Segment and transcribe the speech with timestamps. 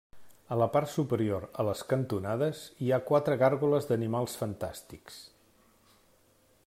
[0.53, 5.21] A la part superior, a les cantonades, hi ha quatre gàrgoles d'animals fantàstics.